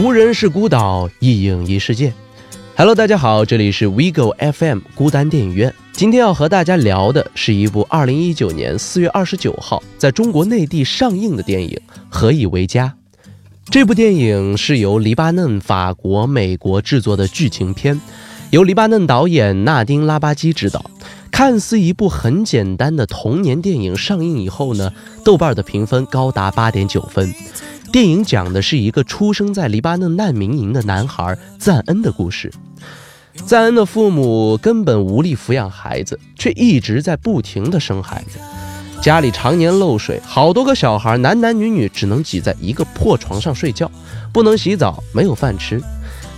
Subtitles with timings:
[0.00, 2.10] 无人是孤岛，一影一世界。
[2.74, 5.72] Hello，大家好，这里是 WeGo FM 孤单电影院。
[5.92, 11.78] 今天要和大家聊的是一部2019年4月29号在中国内地上映的电影
[12.08, 12.94] 《何以为家》。
[13.66, 18.00] 这部电影是由黎巴嫩、法国、美国制作的剧情片，
[18.48, 20.90] 由黎巴嫩导演纳丁·拉巴基执导。
[21.30, 24.90] 看似一部很简单的童年电影，上映以后呢，
[25.22, 27.34] 豆瓣的评分高达8.9分。
[27.92, 32.50] 电影讲的是一个出生在黎巴嫩难民营的男孩赞恩的故事。
[33.44, 38.38] 赞恩的父母根本无力抚养孩子，却一直在不停的生孩子，
[39.02, 43.90] 家里常年漏水，好多个小孩，男男女女只能挤在一个破床上睡觉，
[44.32, 45.78] 不能洗澡，没有饭吃。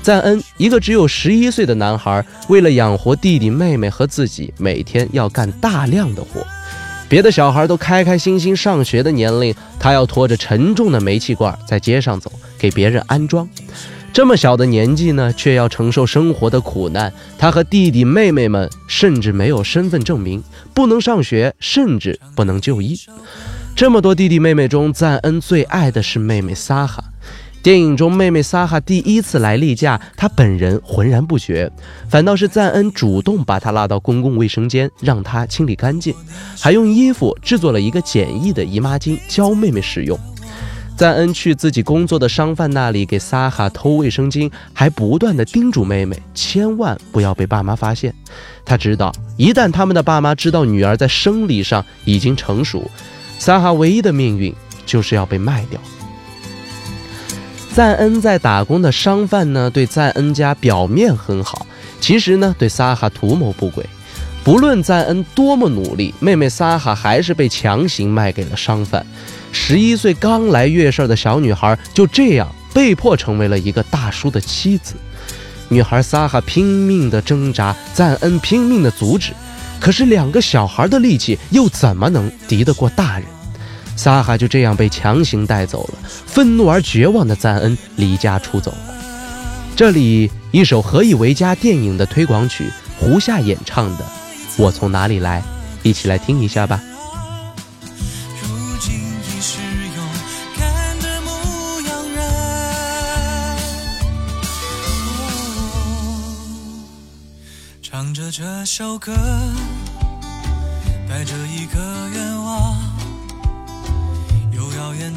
[0.03, 6.45] 赞恩一个只有十一岁的男孩，为了养活弟弟妹妹和自己，每天要干大量的活。
[7.09, 13.49] 别的小孩都开开心心上学的年龄，他要拖着沉重的煤气罐在街上走，给别人安装。
[14.12, 17.12] 这么小的年纪呢，却要承受生活的苦难。
[17.37, 22.97] 他和弟弟妹妹们甚至没有身份证明，不能上学，甚至不能就医。
[23.77, 27.03] 这么多弟弟妹妹中，赞恩最爱的是妹妹萨哈。
[27.65, 31.73] 电影中，妹妹萨哈第一次来例假，她本人浑然不觉，
[32.11, 36.15] 反倒是赞恩主动把她拉到公共卫生间，让她清理干净，
[36.61, 40.19] 还用衣服制作了一个简易的姨妈巾教妹妹使用。
[40.95, 48.15] 赞恩去自己工作的商贩那里给萨哈偷卫生巾，还不断的叮嘱妹妹千万不要被爸妈发现。
[48.62, 52.91] 他知道，一旦他们的爸妈知道女儿在生理上已经成熟，
[53.39, 55.81] 萨哈唯一的命运就是要被卖掉。
[57.75, 61.67] 赞恩在打工的商贩呢，对赞恩家表面很好，
[62.00, 63.84] 其实呢对萨哈图谋不轨。
[64.44, 69.05] 不论赞恩多么努力，妹妹萨哈还是被强行卖给了商贩。
[69.50, 74.94] 十一岁刚来月事的小女孩就这样被迫成为了一个大叔的妻子。
[75.69, 79.33] 女孩萨哈拼命的挣扎，赞恩拼命的阻止，
[79.81, 83.26] 可是两个小孩的力气又怎么能敌得过大人？
[83.97, 88.94] 萨哈就这样被强行带走了，愤怒而绝望的赞恩离家出走了。
[89.77, 94.05] 这里一首《何以为家》电影的推广曲，胡夏演唱的
[94.56, 95.41] 《我从哪里来》，
[95.82, 96.81] 一起来听一下吧。
[107.82, 109.12] 唱着这首歌，
[111.09, 111.81] 带着一个
[112.12, 112.34] 愿。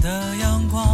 [0.01, 0.86] 的阳光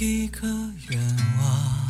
[0.00, 0.46] 一个
[0.90, 1.88] 愿望。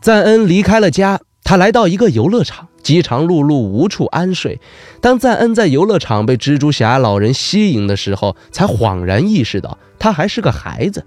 [0.00, 4.58] 赞恩离开了家，他来到一个游乐场，饥肠辘辘，无处安睡。
[5.02, 11.04] 当赞恩在游乐场被蜘蛛侠老人吸引的时候，才恍然意识到他还是个孩子。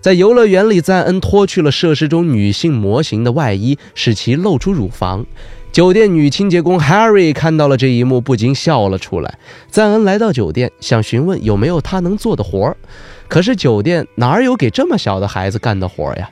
[0.00, 5.24] 在游乐园里，赞恩脱去了设施中女性模型的外衣，使其露出乳房。
[5.72, 9.38] 酒店女清洁工 Harry 看到了这一幕，不禁笑了出来。
[9.70, 12.76] 赞恩来到酒店，想询问有没有他能做的活儿，
[13.26, 16.28] 可是酒店哪有给这么小的孩子干的活呀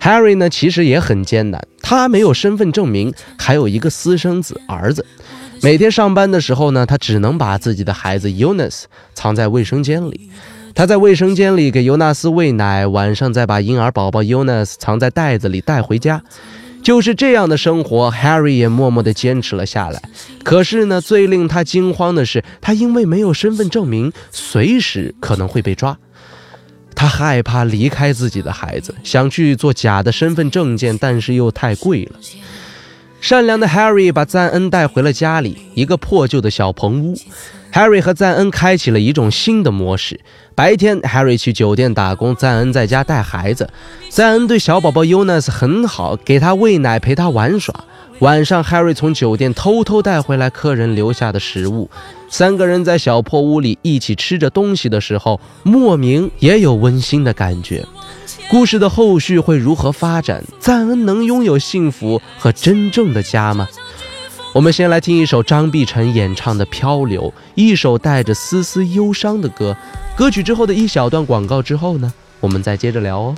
[0.00, 5.04] ？Harry 呢，其实也很艰难，他没有身份证明，还有一个私生子儿子。
[5.60, 10.30] 每天上班的时候呢，他只能把自己的孩子 Eunice 藏在卫生间里。
[10.74, 16.22] 他在卫生间里给尤纳斯喂奶，晚上再把婴儿宝宝尤纳斯藏在袋子里带回家。
[16.82, 20.02] 就是这样的生活，Harry 也默默地坚持了下来。
[20.42, 25.96] 可是呢，最令他惊慌的是，他因为没有身份证明，随时可能会被抓。
[26.94, 32.18] 他害怕离开自己的孩子，想去做假的身份证件，但是又太贵了。
[33.20, 37.14] 善良的 Harry 把赞恩带回了家里，一个破旧的小棚屋。
[37.72, 40.18] Harry 和赞恩开启了一种新的模式。
[40.54, 43.68] 白天，Harry 去酒店打工，赞恩在家带孩子。
[44.08, 47.84] 赞恩对小宝宝 Jonas 很好，给他喂奶，陪他玩耍。
[48.20, 51.88] 晚上，Harry 从酒店偷偷带回来客人留下的食物。
[52.28, 57.84] 三个人在小破屋里一起吃着东西的时候，莫名也有温馨的感觉。
[58.50, 60.42] 故事的后续会如何发展？
[60.58, 63.68] 赞恩能拥有幸福和真正的家吗？
[64.52, 69.76] 我们先来听一首张碧晨演唱的《漂流》，一首带着丝丝忧伤的歌。
[70.16, 73.34] 歌曲之后的一小段广告之后呢，我们再接着聊哦。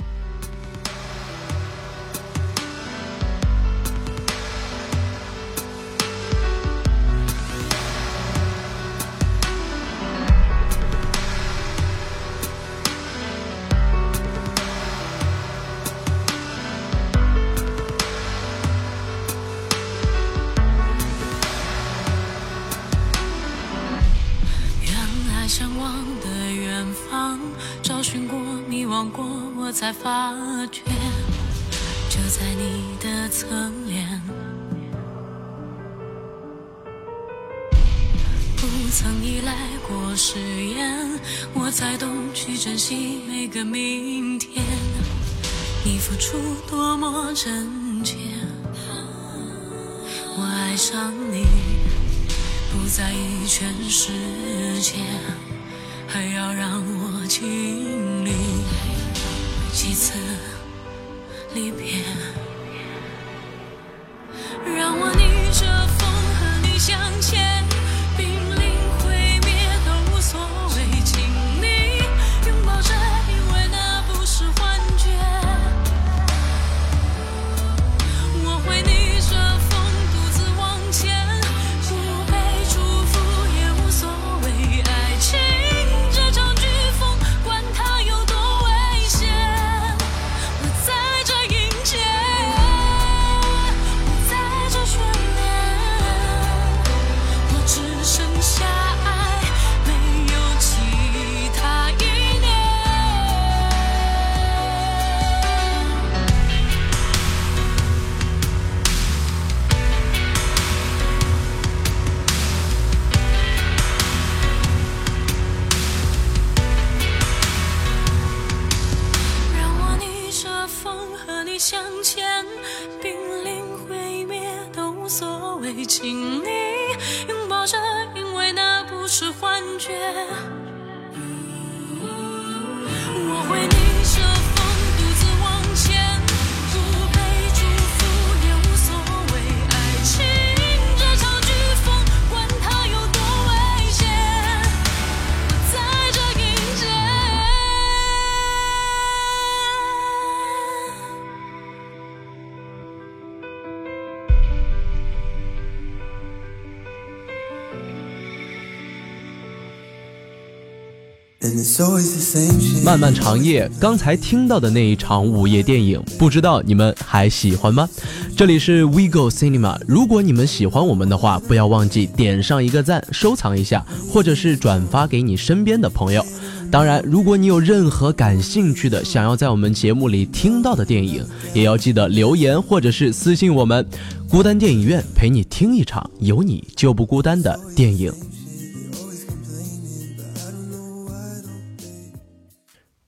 [162.85, 167.89] 漫漫长夜，刚才听到的那一场午夜电影，不知道你们还喜欢吗？
[168.37, 176.25] 这里是 We Go Cinema，如果你们喜欢我们的话，不要忘记点上一个赞，收藏一下，或者是转发给你身边的朋友。
[176.71, 183.85] 当然，如果你有任何感兴趣的，想要在我们节目里听到的电影，也要记得留言或者是私信我们。
[184.29, 188.11] 孤单电影院陪你听一场有你就不孤单的电影。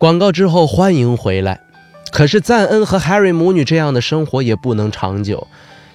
[0.06, 1.62] 广告之后，欢迎回来。
[2.12, 5.48] 可是赞恩和 Harry 母女这样的生活也不能长久。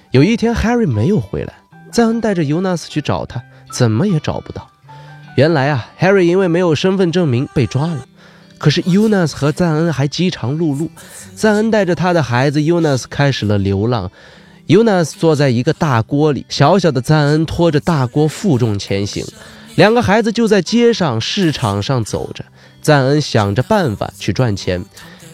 [0.09, 1.53] 有一天，Harry 没有回来，
[1.93, 3.41] 赞恩带着尤纳斯去找他，
[3.71, 4.67] 怎么也找不到。
[5.37, 8.05] 原来啊，Harry 因为没有身份证明被抓了。
[8.57, 10.89] 可是 Jonas 和赞恩还饥肠辘辘，
[11.33, 14.11] 赞恩带着他的孩子 Jonas 开始了流浪。
[14.67, 19.25] Jonas 坐在一个大锅里，小小的赞恩拖着大锅负重前行。
[19.75, 22.43] 两个孩子就在街上、市场上走着。
[22.81, 24.83] 赞恩想着办法去赚钱，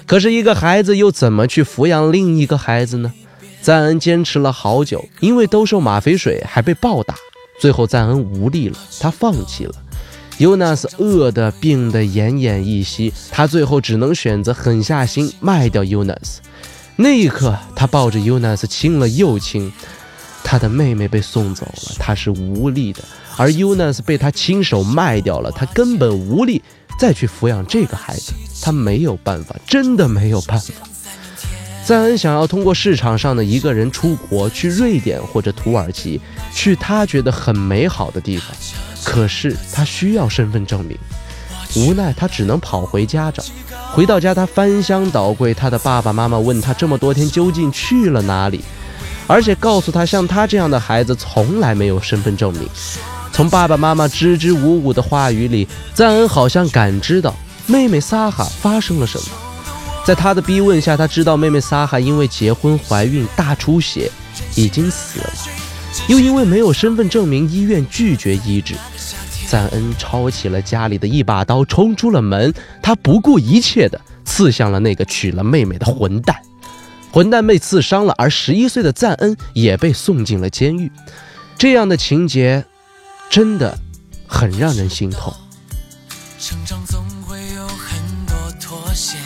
[0.06, 3.14] 可是一个孩子又怎么去抚养另一个孩子呢？
[3.62, 7.16] 赞恩坚持了好久，因为兜售吗啡水还被暴打，
[7.60, 9.74] 最后赞恩无力了，他放弃了。
[10.38, 16.42] 尤纳斯饿得病得奄奄一息，他最后只能选择狠下心卖掉尤纳斯。
[16.96, 19.74] 那一刻，他抱着尤纳斯亲了又亲。
[20.44, 23.02] 他的妹妹被送走了，他是无力的；
[23.38, 26.62] 而尤纳斯被他亲手卖掉了，他根本无力
[27.00, 30.74] 再去抚养这个孩子，他没有办法，真的没有办法。
[31.86, 36.20] 赞恩想要通过市场上的一个人出国，去瑞典或者土耳其，
[36.54, 38.48] 去他觉得很美好的地方。
[39.06, 40.98] 可是他需要身份证明，
[41.76, 43.42] 无奈他只能跑回家找。
[43.94, 48.60] 回到家，他翻箱倒柜，他的爸爸妈妈问他这么多天究竟去了哪里，
[49.28, 52.68] 而且告诉他，像他这样的孩子从来没有身份证明。
[53.38, 57.36] 从爸爸妈妈支支吾吾的话语里，赞恩好像感知到
[57.68, 59.28] 妹妹萨哈发生了什么。
[60.04, 64.10] 在他的逼问下，他知道妹妹萨哈因为结婚怀孕大出血，
[64.56, 65.32] 已经死了，
[66.08, 68.74] 又因为没有身份证明，医院拒绝医治。
[69.48, 72.52] 赞恩抄起了家里的一把刀，冲出了门，
[72.82, 76.36] 他不顾一切地刺向了那个娶了妹妹的混蛋。
[77.12, 80.92] 混蛋被刺伤了，而十一岁的赞恩也被送进了监狱。
[81.56, 82.66] 这样的情节，
[83.30, 83.78] 真的
[84.28, 85.34] 很让人心痛。
[86.40, 89.18] 成长总会有很多妥协。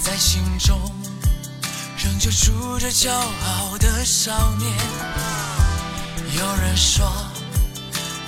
[0.00, 0.78] 在心中，
[1.98, 4.72] 仍旧住着骄傲的少年。
[6.38, 7.04] 有人说，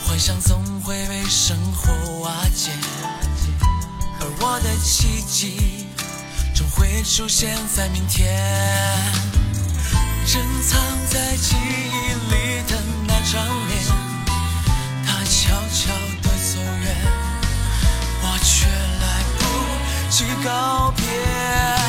[0.05, 2.73] 幻想总会被生活瓦解，
[4.21, 5.87] 而我的奇迹，
[6.55, 8.37] 终会出现在明天。
[10.27, 13.81] 珍藏在记忆里的那张脸，
[15.51, 15.93] 悄悄
[16.23, 16.97] 地走远，
[18.23, 18.69] 我却
[19.03, 19.05] 来
[19.37, 19.41] 不
[20.09, 21.80] 及告别。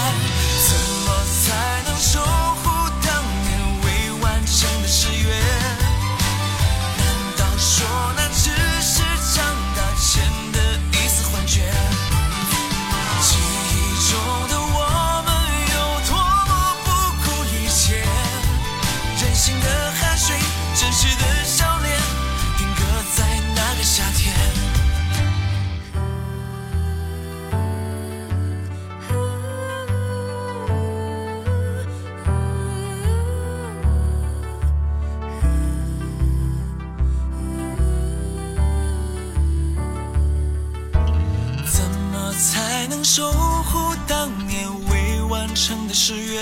[43.14, 46.42] 守护当年未完成的誓约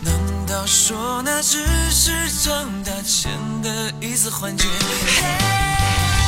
[0.00, 0.12] 难
[0.44, 3.30] 道说那只是长大前
[3.62, 5.22] 的一次幻觉嘿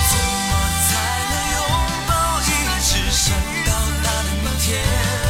[0.09, 0.52] 怎么
[0.87, 0.95] 才
[1.33, 1.61] 能拥
[2.07, 2.45] 抱一
[2.81, 3.35] 直想
[3.66, 3.73] 到
[4.05, 5.25] 达的明天？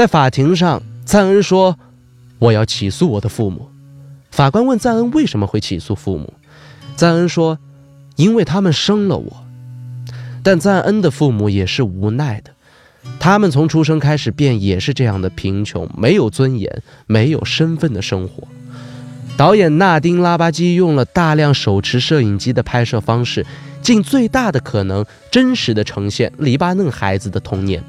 [0.00, 1.78] 在法庭上，赞恩说
[2.40, 3.68] ：“我要起诉我的父母。”
[4.32, 6.32] 法官问赞恩为什么会起诉父母，
[6.96, 7.58] 赞恩说
[8.16, 9.44] ：“因为他们生了我。”
[10.42, 12.50] 但赞恩的父母也是无奈的，
[13.18, 18.48] 他们从出生开始便也是这样的贫穷，没有尊严、没有身份的生活。
[19.36, 23.44] 导演纳丁·拉巴基用了大量手持摄影机的拍摄方式，
[23.82, 27.84] 尽最大的可能真实的呈现黎巴嫩孩子的童年。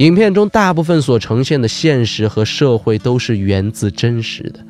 [0.00, 4.60] 影片中大部分所呈现的现实和社会都是源自真实的。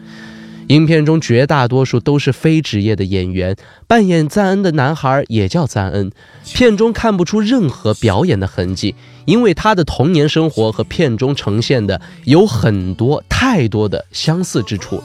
[0.67, 3.55] 影片中绝大多数都是非职业的演员，
[3.87, 6.11] 扮演赞恩的男孩也叫赞恩。
[6.53, 15.05] 片中看不出任何表演的痕迹，因为他的童年生活和片中呈现的有很多太多的相似之处了。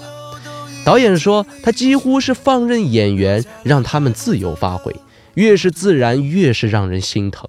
[0.84, 4.96] 导演说，他几乎是放任演员让他们自由发挥，
[5.36, 7.48] 越是自然，越是让人心疼，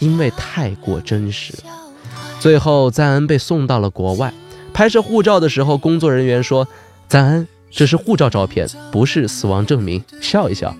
[0.00, 1.54] 因为太过真实。
[2.38, 4.32] 最后，赞恩被送到了国外。
[4.72, 6.68] 拍摄护照的时候，工作人员说
[7.08, 10.76] ：“赞恩，这是护照照片，不是死亡证明。”笑一笑。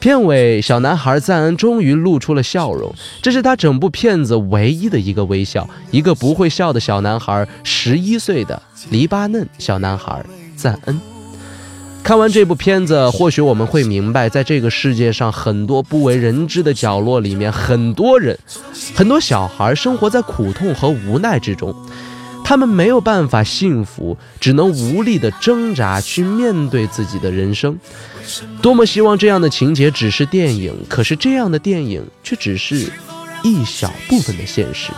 [0.00, 5.68] 片尾，小男孩赞恩终于露出了笑容，这是他整部片子唯一的一个微笑。
[5.90, 8.60] 一个不会笑的小男孩，十一岁的
[8.90, 10.24] 黎巴嫩小男孩
[10.56, 11.00] 赞恩。
[12.02, 18.38] 看完这部片子，或许我们会明白，在这个世界上很多不为人知的角落里面，很多人，
[18.94, 21.74] 很多小孩生活在苦痛和无奈之中，
[22.42, 27.78] 他们没有办法幸福，只能无力的挣扎去面对自己的人生。
[28.62, 32.90] 多么希望这样的情节只是电影，可是这样的电影却只是
[33.42, 34.92] 一小部分的现实。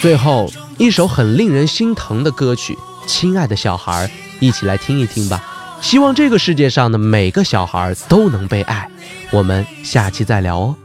[0.00, 2.74] 最后一首很令人心疼的歌曲，
[3.08, 4.06] 《亲爱的小孩》。
[4.40, 5.42] 一起来听一听吧。
[5.80, 8.88] 希望这个世界上的每个小孩都能被爱。
[9.30, 10.76] 我们下期再聊哦。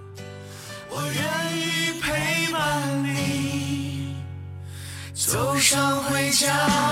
[0.90, 1.14] 我愿
[1.58, 4.16] 意陪伴你
[5.14, 6.91] 走上回家。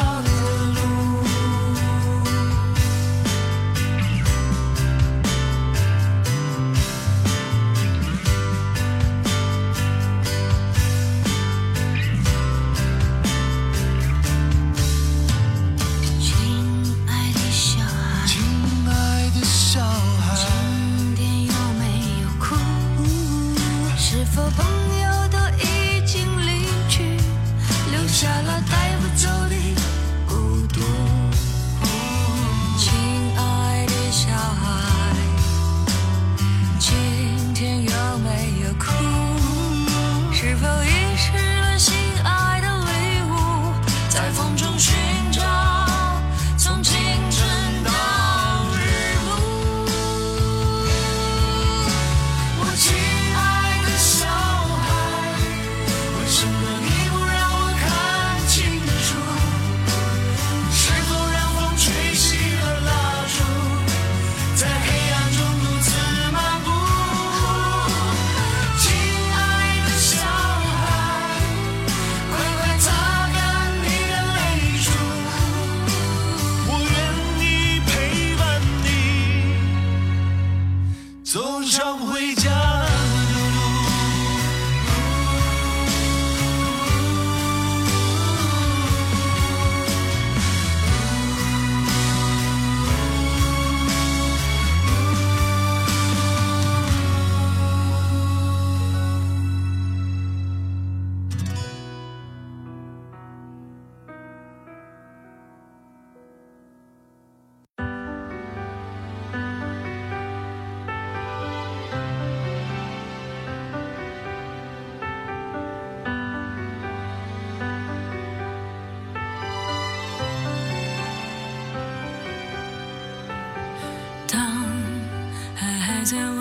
[126.09, 126.38] tell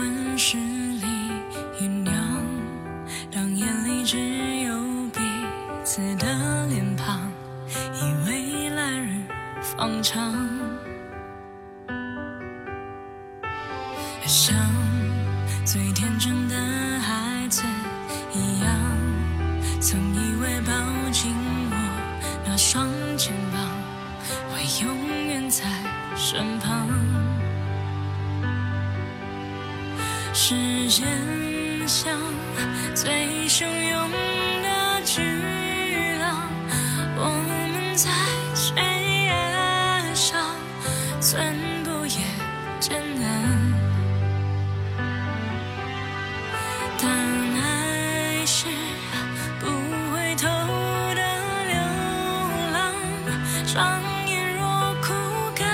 [53.71, 55.13] 双眼若枯
[55.55, 55.69] 干，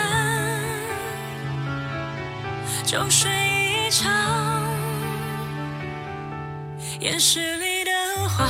[2.85, 4.13] 就睡一场。
[6.99, 7.93] 眼石里的
[8.29, 8.49] 花。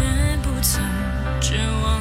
[0.00, 0.82] 却不曾
[1.40, 2.00] 绝望。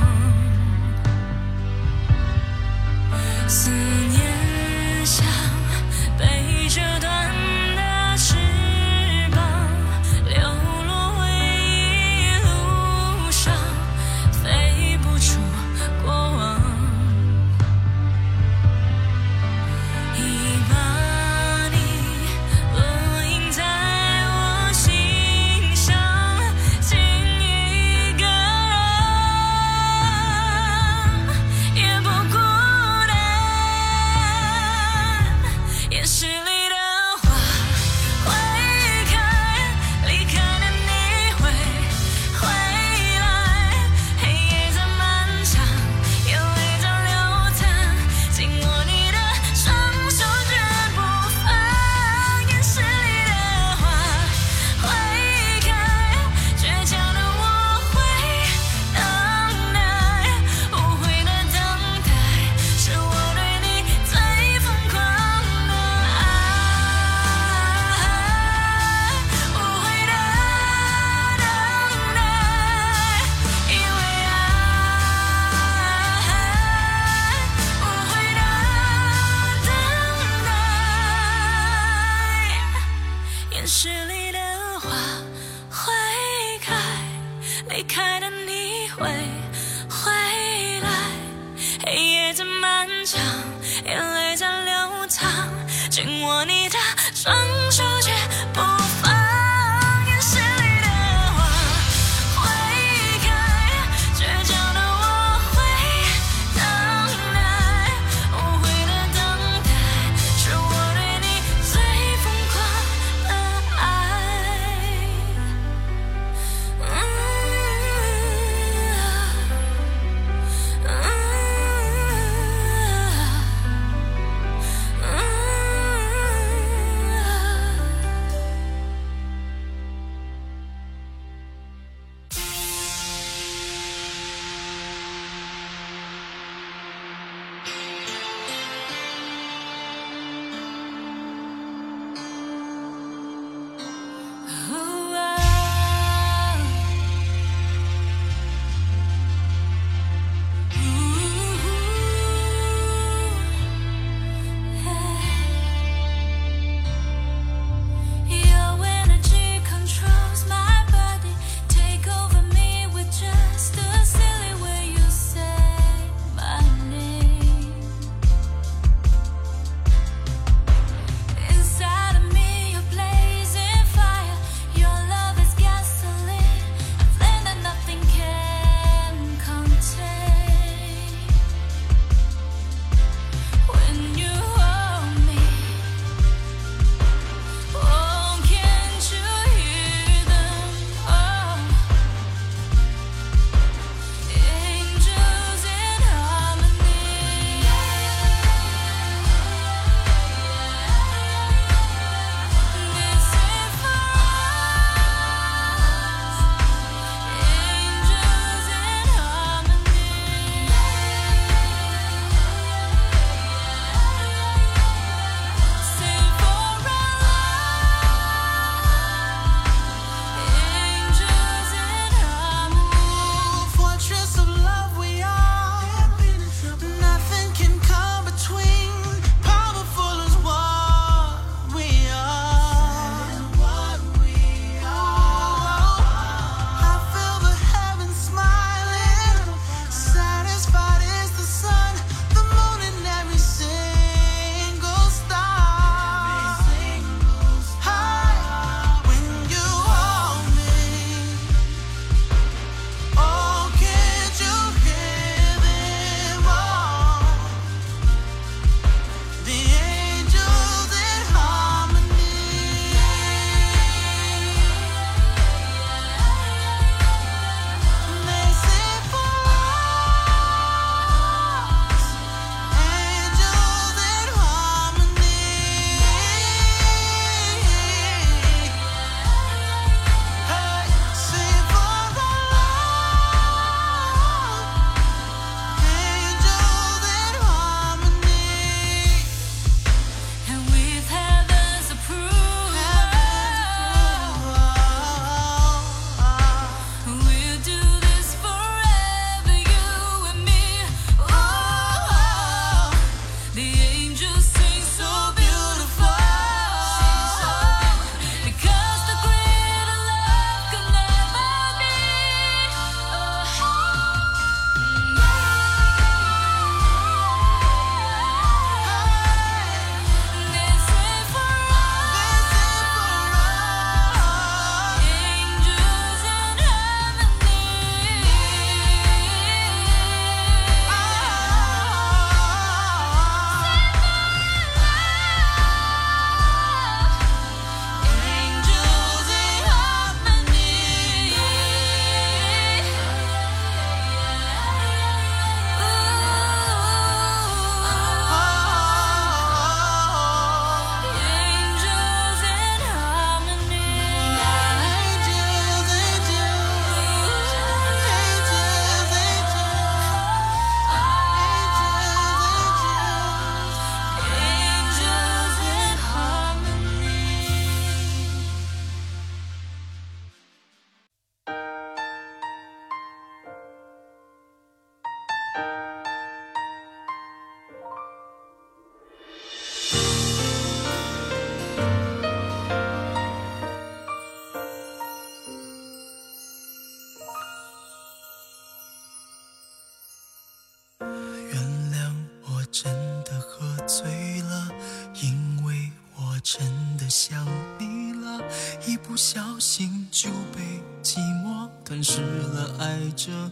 [403.20, 403.52] 着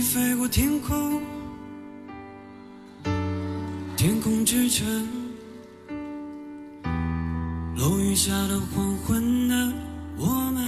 [0.00, 1.22] 飞过天空
[3.96, 4.86] 天空之城
[7.76, 9.72] 落雨下的黄昏的
[10.16, 10.64] 我们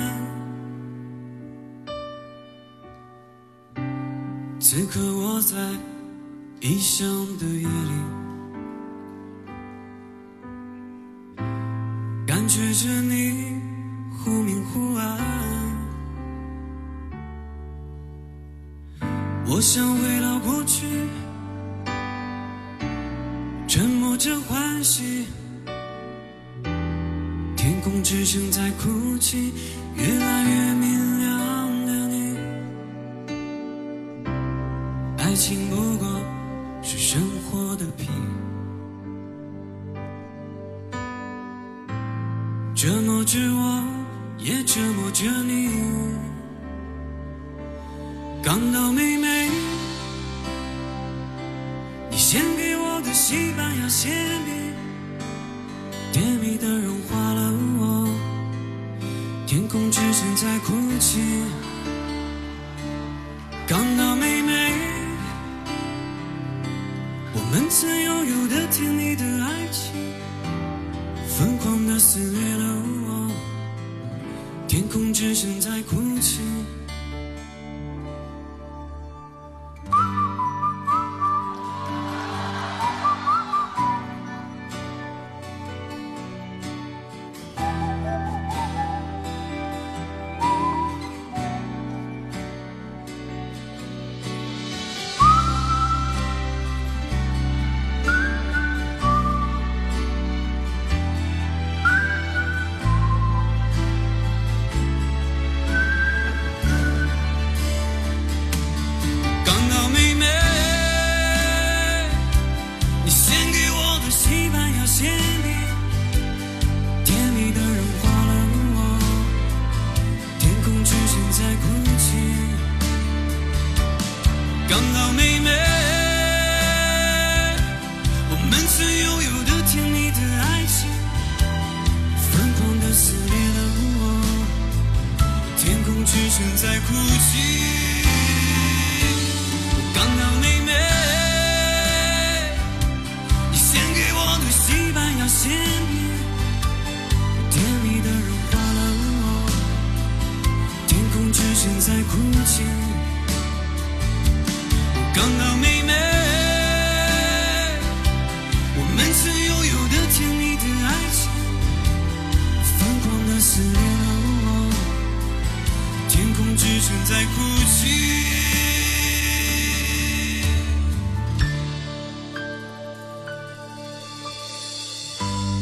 [4.60, 5.56] 此刻我在
[6.60, 7.08] 异乡
[7.38, 8.16] 的夜里
[12.26, 13.60] 感觉着你
[14.18, 15.65] 忽明忽暗。
[19.56, 20.84] 我想回到过去
[23.66, 25.24] 沉默着欢喜。
[27.56, 29.54] 天空之城在哭泣
[29.94, 32.36] 越来越明亮的你。
[35.16, 36.15] 爱情不过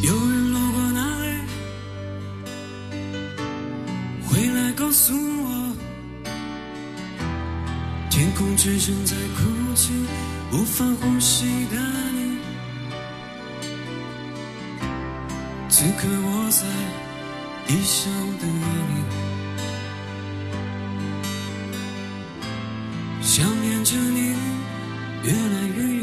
[0.07, 1.27] 有人路过那里，
[4.27, 5.75] 回来告诉我，
[8.11, 9.95] 天空之城在哭泣，
[10.53, 11.81] 无法呼吸的
[12.13, 12.37] 你。
[15.71, 16.67] 此刻我在
[17.73, 18.53] 异乡的夜
[18.91, 18.93] 里，
[23.23, 24.37] 想念着你，
[25.25, 25.94] 越来越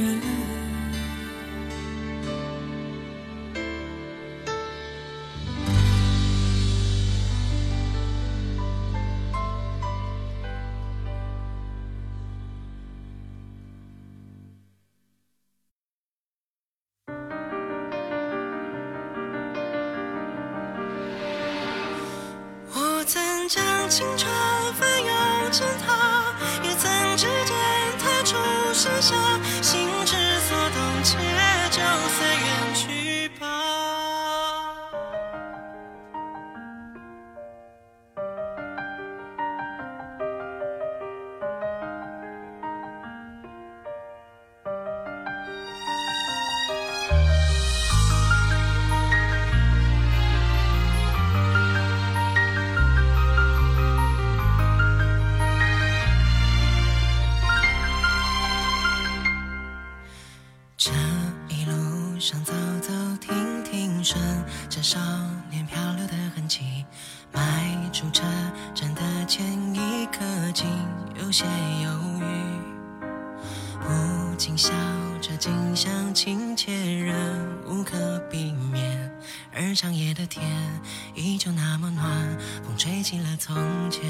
[62.21, 62.53] 上走
[62.83, 64.21] 走停停，顺
[64.69, 64.99] 着少
[65.49, 66.85] 年漂流的痕迹，
[67.33, 67.41] 迈
[67.91, 68.21] 出车
[68.75, 69.43] 站的前
[69.73, 70.21] 一刻，
[70.53, 70.67] 竟
[71.19, 71.45] 有些
[71.81, 72.25] 犹豫。
[73.79, 74.69] 不禁笑
[75.19, 77.15] 着，近乡情怯，仍
[77.65, 79.11] 无可避免。
[79.51, 80.45] 而长夜的天
[81.15, 83.55] 依旧那么暖，风吹起了从
[83.89, 84.03] 前。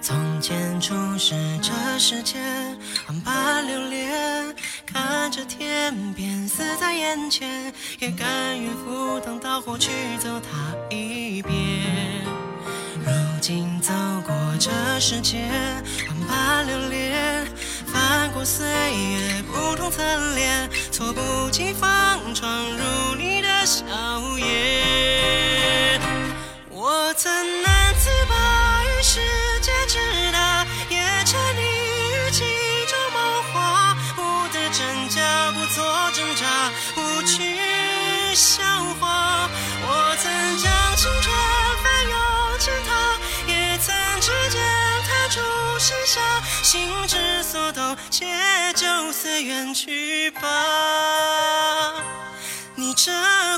[0.00, 2.42] 从前初识这世间，
[3.06, 4.31] 万般流连，
[4.92, 11.54] 看着天边死在眼前，也甘愿赴汤蹈火去走它一遍。
[13.04, 13.92] 如今走
[14.26, 14.70] 过这
[15.00, 15.48] 世间，
[16.08, 17.46] 万般流连，
[17.86, 20.02] 翻过岁月不同侧
[20.34, 23.82] 脸，猝不及防闯入你的笑
[24.38, 25.98] 颜。
[26.68, 27.32] 我曾
[27.62, 29.20] 难自拔于世
[29.62, 29.98] 界之
[30.32, 30.41] 大，
[35.74, 36.44] 做挣扎，
[36.94, 37.56] 不去
[38.34, 38.62] 笑
[39.00, 39.48] 话。
[39.84, 41.34] 我曾将青春
[41.82, 42.14] 翻涌
[42.58, 42.90] 成她，
[43.50, 44.60] 也曾指尖
[45.08, 45.40] 弹出
[45.78, 46.20] 盛夏，
[46.62, 48.26] 心之所动，且
[48.74, 50.40] 就随缘去吧。
[52.74, 53.10] 逆着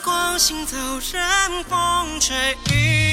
[0.05, 0.77] 光行走，
[1.13, 3.04] 任风吹雨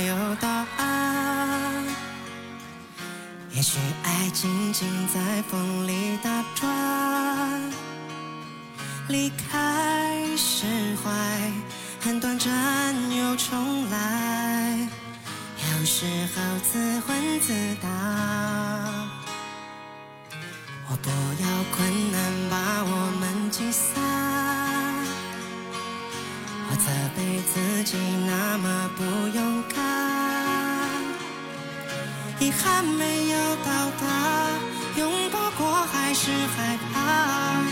[0.00, 0.48] 没有答
[0.78, 1.84] 案
[3.52, 7.70] 也许爱静静在风里打转
[9.08, 10.64] 离开释
[11.04, 11.12] 怀
[12.00, 12.50] 很短暂
[13.14, 14.88] 又重来。
[15.58, 17.88] 有时候自问自答。
[20.88, 21.46] 我不要
[21.76, 23.99] 困难把我们挤散
[26.90, 29.78] 责备自己那么不勇敢
[32.40, 34.50] 遗憾没有到达
[34.96, 37.62] 拥抱过还是害怕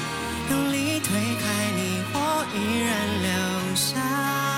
[0.51, 4.57] 用力推开你我依然留下。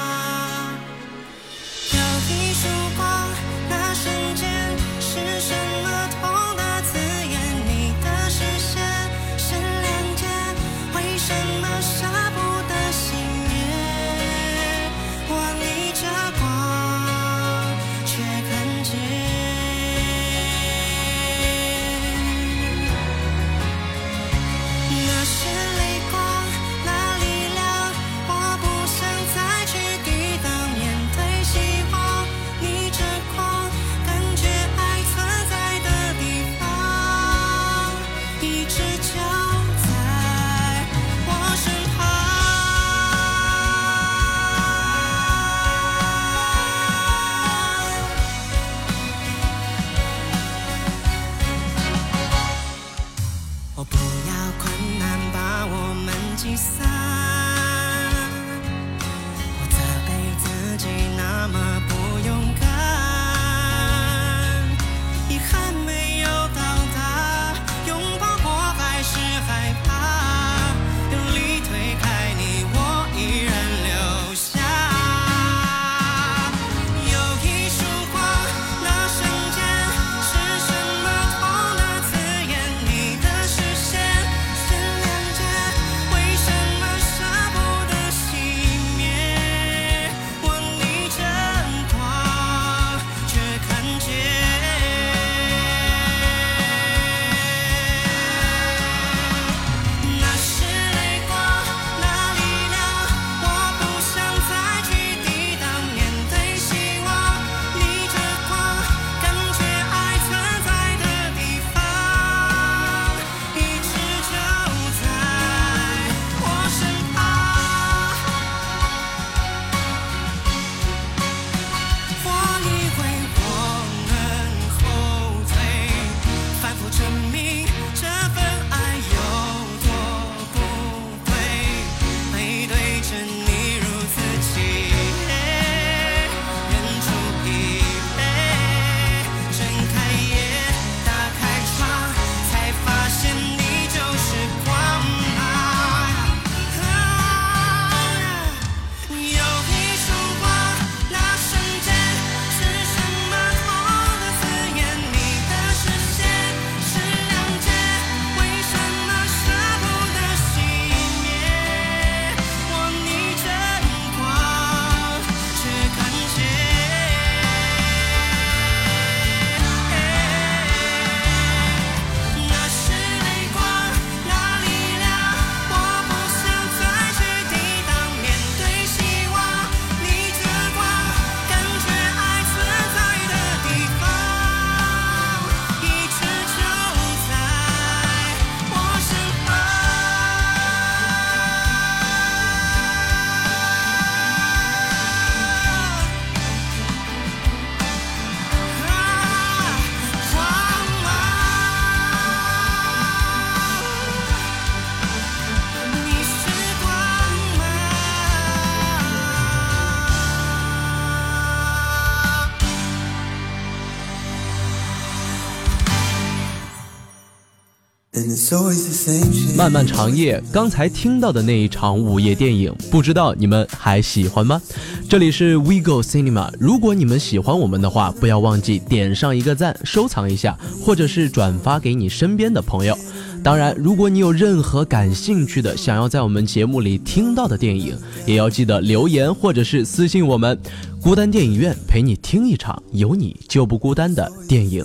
[219.57, 224.61] 漫漫长夜，刚才听到的那一场午夜电影，不知道你们还喜欢吗？
[225.09, 232.99] 这里是 WeGo Cinema，如果你们喜欢我们的话，不要忘记点上一个赞，收藏一下，或者是转发给你身边的朋友。
[233.45, 237.97] 当然，如果你有任何感兴趣的，想要在我们节目里听到的电影，
[238.27, 240.59] 也要记得留言或者是私信我们。
[241.01, 244.85] 孤单电影院陪你听一场有你就不孤单的电影